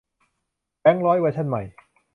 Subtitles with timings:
[0.79, 1.61] แบงก์ร้อยเวอร์ชันใหม่